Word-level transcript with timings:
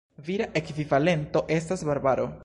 Vira 0.27 0.47
ekvivalento 0.61 1.43
estas 1.57 1.85
Barbaro. 1.91 2.27